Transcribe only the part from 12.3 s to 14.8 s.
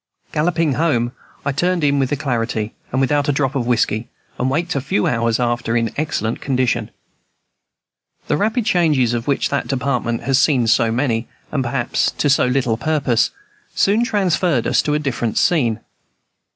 so little purpose soon transferred